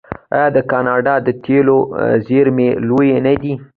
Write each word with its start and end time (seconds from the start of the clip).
آیا 0.35 0.47
د 0.55 0.57
کاناډا 0.71 1.15
د 1.21 1.27
تیلو 1.43 1.77
زیرمې 2.27 2.69
لویې 2.87 3.17
نه 3.25 3.33
دي؟ 3.41 3.53